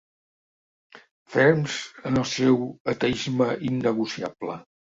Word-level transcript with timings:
Ferms 1.35 1.75
en 2.13 2.19
el 2.23 2.27
seu 2.31 2.59
ateisme 2.95 3.53
innegociable. 3.73 4.61